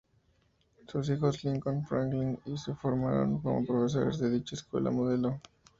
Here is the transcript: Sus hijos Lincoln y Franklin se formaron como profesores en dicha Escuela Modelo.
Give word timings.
Sus 0.87 1.11
hijos 1.11 1.43
Lincoln 1.43 1.81
y 1.81 1.85
Franklin 1.85 2.39
se 2.57 2.73
formaron 2.73 3.39
como 3.39 3.63
profesores 3.63 4.19
en 4.21 4.33
dicha 4.33 4.55
Escuela 4.55 4.89
Modelo. 4.89 5.39